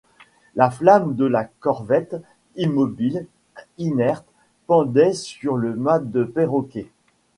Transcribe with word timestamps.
La 0.55 0.71
flamme 0.71 1.13
de 1.13 1.25
la 1.25 1.43
corvette, 1.45 2.15
immobile, 2.55 3.27
inerte, 3.77 4.25
pendait 4.65 5.13
sur 5.13 5.57
le 5.57 5.75
mât 5.75 5.99
de 5.99 6.23
perroquet. 6.23 6.89